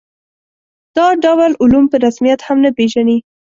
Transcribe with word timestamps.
دا 0.97 1.07
ډول 1.23 1.51
علوم 1.61 1.85
په 1.91 1.95
رسمیت 2.05 2.39
هم 2.47 2.57
نه 2.65 2.69
پېژني. 2.77 3.17